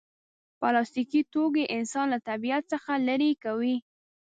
پلاستيکي 0.59 1.21
توکي 1.33 1.63
انسان 1.77 2.05
له 2.13 2.19
طبیعت 2.29 2.63
څخه 2.73 2.91
لرې 3.07 3.31
کوي. 3.43 3.75